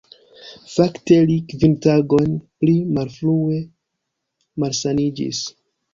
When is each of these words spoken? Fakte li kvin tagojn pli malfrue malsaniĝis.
Fakte 0.75 1.17
li 1.31 1.35
kvin 1.51 1.75
tagojn 1.87 2.33
pli 2.63 2.75
malfrue 2.97 3.61
malsaniĝis. 4.65 5.45